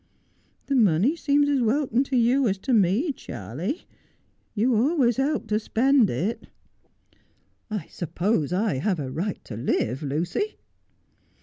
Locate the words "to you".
2.05-2.47